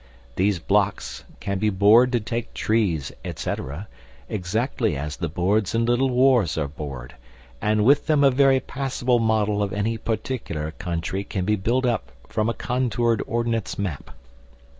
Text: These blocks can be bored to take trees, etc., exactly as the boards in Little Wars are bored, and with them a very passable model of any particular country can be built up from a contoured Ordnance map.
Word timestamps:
These 0.35 0.57
blocks 0.57 1.23
can 1.39 1.59
be 1.59 1.69
bored 1.69 2.11
to 2.13 2.19
take 2.19 2.55
trees, 2.55 3.11
etc., 3.23 3.87
exactly 4.27 4.97
as 4.97 5.15
the 5.15 5.29
boards 5.29 5.75
in 5.75 5.85
Little 5.85 6.09
Wars 6.09 6.57
are 6.57 6.67
bored, 6.67 7.13
and 7.61 7.85
with 7.85 8.07
them 8.07 8.23
a 8.23 8.31
very 8.31 8.59
passable 8.59 9.19
model 9.19 9.61
of 9.61 9.71
any 9.71 9.99
particular 9.99 10.71
country 10.71 11.23
can 11.23 11.45
be 11.45 11.55
built 11.55 11.85
up 11.85 12.11
from 12.27 12.49
a 12.49 12.55
contoured 12.55 13.21
Ordnance 13.27 13.77
map. 13.77 14.09